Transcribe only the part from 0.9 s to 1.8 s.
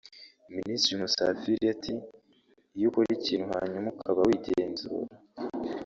Musafiri